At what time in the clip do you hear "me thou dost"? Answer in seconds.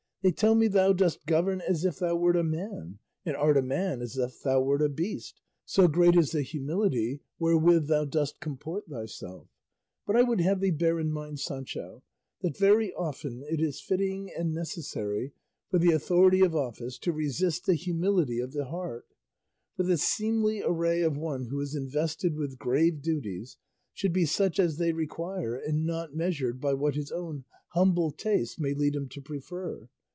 0.53-1.25